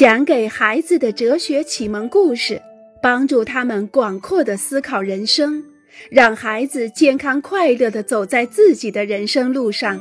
[0.00, 2.62] 讲给孩子的哲学启蒙故事，
[3.02, 5.62] 帮助他们广阔的思考人生，
[6.10, 10.00] 让孩子健康快乐的走在自己的人生路上。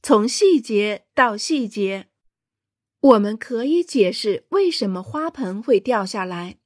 [0.00, 2.06] 从细节到细节，
[3.00, 6.58] 我们可以解释为什么花盆会掉下来。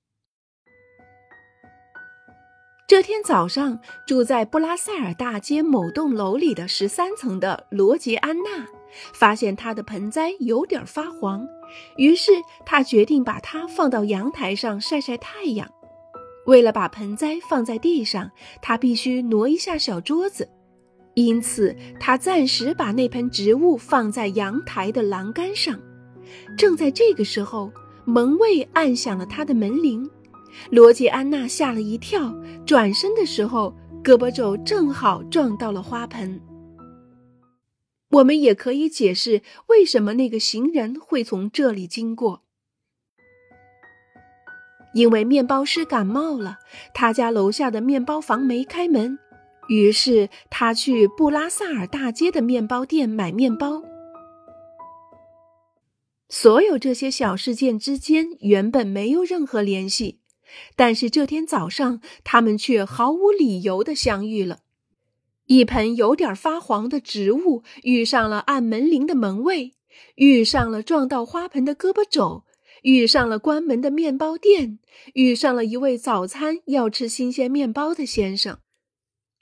[2.86, 8.66] 这天早上，住在布拉塞尔大街某栋楼里的十三层的罗杰安娜，
[9.12, 11.46] 发现她的盆栽有点发黄，
[11.96, 12.32] 于是
[12.64, 15.68] 她决定把它放到阳台上晒晒太阳。
[16.46, 18.30] 为了把盆栽放在地上，
[18.62, 20.48] 她必须挪一下小桌子，
[21.14, 25.78] 因此她暂时把那盆植物放在阳台的栏杆上。
[26.56, 27.70] 正在这个时候，
[28.04, 30.08] 门卫按响了他的门铃。
[30.70, 32.34] 罗杰安娜吓了一跳，
[32.66, 36.40] 转身的时候，胳膊肘正好撞到了花盆。
[38.10, 42.42] 我们也可以解释为什么那个行人会从这里经过，
[44.94, 46.58] 因为面包师感冒了，
[46.92, 49.18] 他家楼下的面包房没开门，
[49.68, 53.82] 于是他去布拉萨尔大街的面包店买面包。
[56.28, 60.20] 所有这些小事件之间原本没有任何联系。
[60.74, 64.58] 但是这天早上，他们却毫无理由的相遇了。
[65.50, 69.72] 一盆有点发黄的植物遇上了按门铃的门卫，
[70.14, 72.44] 遇上了撞到花盆的胳膊肘，
[72.82, 74.78] 遇上了关门的面包店，
[75.14, 78.60] 遇上了一位早餐要吃新鲜面包的先生。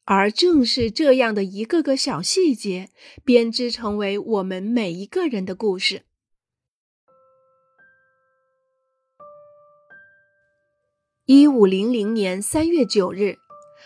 [0.06, 2.88] 而正是这样的一个个小细节，
[3.22, 6.04] 编织成为我们每一个人的故事。
[11.26, 13.36] 一五零零年三月九日，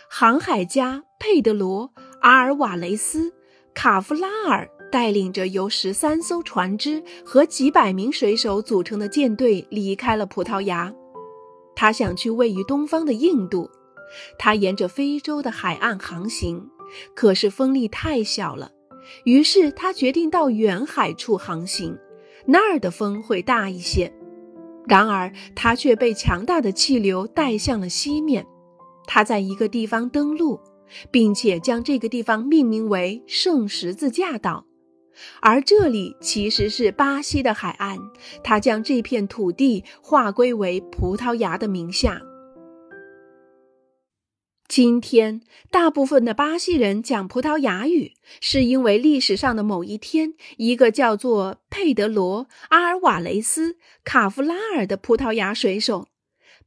[0.08, 3.30] 航海家佩德罗·阿尔瓦雷斯·
[3.74, 10.92] 卡夫拉尔带领着由十三艘船只和几百名水手组成的舰队离开了葡萄牙。
[11.74, 13.68] 他想去位于东方的印度。
[14.38, 16.68] 他沿着非洲的海岸航行，
[17.14, 18.70] 可是风力太小了，
[19.24, 21.98] 于是他决定到远海处航行，
[22.44, 24.12] 那儿的风会大一些。
[24.86, 28.46] 然而，他却被强大的气流带向了西面。
[29.06, 30.60] 他在一个地方登陆，
[31.10, 34.66] 并且将这个地方命名为圣十字架岛，
[35.40, 37.98] 而这里其实是巴西的海岸。
[38.42, 42.20] 他将这片土地划归为葡萄牙的名下。
[44.68, 53.72] 今天，大部分的巴西人讲葡萄牙语，是因为历史上的某一天，一个叫做佩德罗·阿尔瓦雷斯·
[54.02, 56.08] 卡夫拉尔的葡萄牙水手，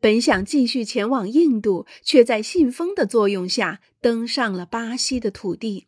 [0.05, 5.87] 本想继续前往印度，却在信封的作用下登上了巴西的土地。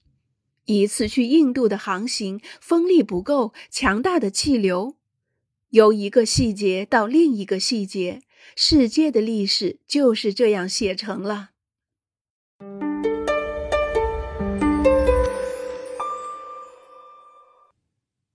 [0.66, 4.96] 一次去印度的航行，风力不够，强大的气流。
[5.70, 8.24] 由一个细节到另一个细节，
[8.56, 11.50] 世界的历史就是这样写成了。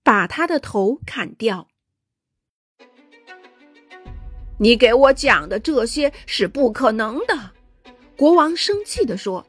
[0.01, 1.67] 把他的头砍掉！
[4.63, 7.51] 你给我讲的这些是不可能的，
[8.15, 9.45] 国王生气地说。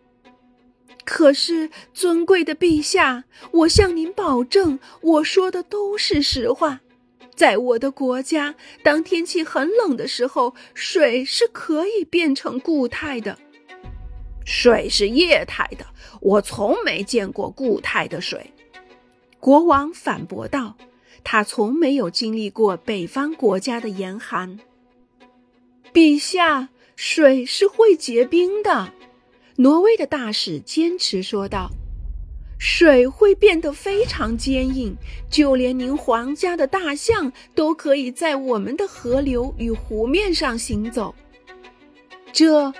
[1.04, 3.22] 可是，尊贵的陛下，
[3.52, 6.80] 我向您保证，我说的都是实话。
[7.36, 13.38] 在我的国家，当天气很冷的时候，水是可以变成固态的。
[14.44, 15.86] 水是液态的，
[16.20, 18.52] 我从没见过固态的水。
[19.38, 20.76] 国王反驳道
[21.22, 24.58] ：“他从没有经历过北方国家的严寒。”
[25.94, 28.92] 陛下，水是会结冰的。
[29.58, 31.70] 挪威的大使坚持说道
[32.58, 34.96] ：“水会变得非常坚硬，
[35.30, 41.14] 就连您皇家的大象都可以在我们的河流与湖面上行走。”
[42.34, 42.74] 这、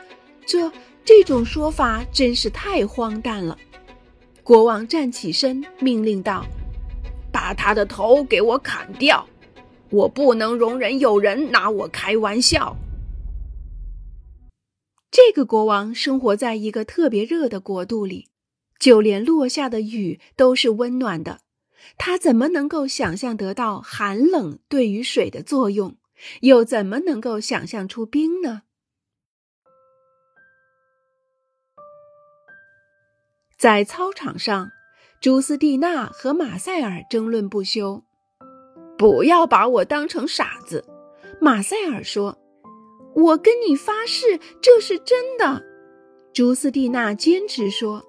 [0.45, 0.73] 这、
[1.05, 3.57] 这种说法真是太荒诞了。
[4.43, 6.45] 国王站起身，命令道
[7.31, 9.25] ：“把他的头给我砍掉！
[9.91, 12.77] 我不能容忍有人拿我开玩笑。”
[15.15, 18.31] 这个国王生活在一个特别热的国度里，
[18.81, 21.43] 就连落下的雨都是温暖的。
[21.97, 25.97] 他怎么能够想象得到寒冷对于水的作用？
[26.41, 28.63] 又怎么能够想象出冰呢？
[33.57, 34.73] 在操场上，
[35.21, 38.03] 朱斯蒂娜和马塞尔争论不休。
[38.99, 40.85] 不要把我当成傻子，
[41.41, 42.41] 马塞尔说。
[43.15, 45.63] 我跟你发誓，这是真的。
[46.33, 48.05] 朱斯蒂娜坚持说：“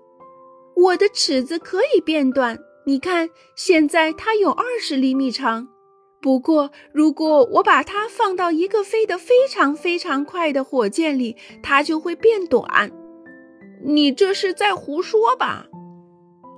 [0.75, 5.67] 我的尺子可以变短，你看，现在它有二十厘米长。
[6.21, 12.91] 不过，如果我把它放到一个飞得非常非常快的火箭里，它就会变短。
[13.83, 15.67] 你这是在胡说吧？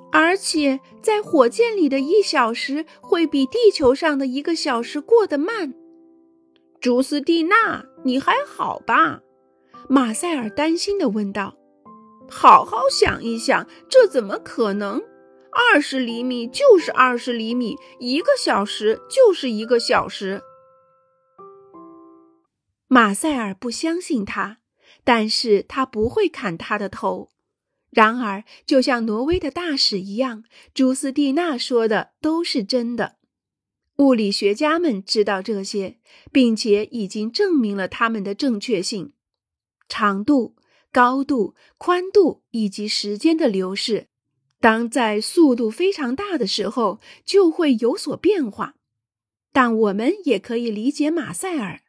[0.10, 5.74] 而且，在火箭里的一小时会比地球上的一个小时过得慢。
[6.88, 9.20] 朱斯蒂娜，你还好吧？
[9.90, 11.58] 马塞尔担心地问道。
[12.30, 15.04] 好好想一想，这怎么可能？
[15.52, 20.42] 二十厘米就是二十厘米，一个小时就是一个小时。
[22.88, 24.60] 马塞尔不相信他，
[25.04, 27.28] 但是他不会砍他的头。
[27.90, 33.17] 然而，就像挪威的大使一样，朱斯蒂娜说的都是真的。
[33.98, 35.98] 物理学家们知道这些，
[36.32, 39.14] 并且已经证明了它们的正确性。
[39.90, 40.56] 长度、
[40.92, 44.08] 高度、宽度以及时间的流逝。
[44.60, 48.76] 当在速度非常大的时候，就会有所变化。
[49.52, 51.82] 但我们也可以理解马塞尔，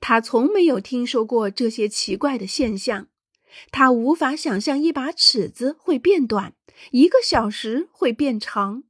[0.00, 3.08] 他从没有听说过这些奇怪的现象。
[3.70, 6.54] 他无法想象一把尺子会变短，
[6.90, 8.84] 一个小时会变长。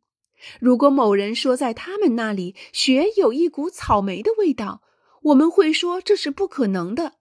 [0.61, 4.83] 如果某人说在他们那里雪有一股草莓的味道，
[5.23, 7.15] 我们会说这是不可能的，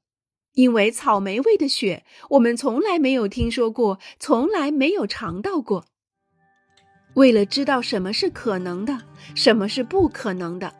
[0.53, 5.85] 因为草莓味的雪我们从来没有听说过，从来没有尝到过。
[7.15, 8.97] 为了知道什么是可能的，
[9.35, 10.73] 什么是不可能的，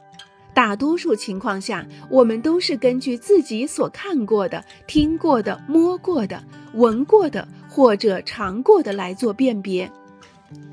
[0.53, 6.41] 大多数情况下，我们都是根据自己所看过的、听过的、摸过的、
[6.73, 9.91] 闻过的或者尝过的来做辨别。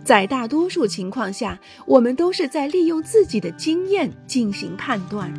[0.05, 5.33] 在大多数情况下，我们都是在利用自己的经验进行判断。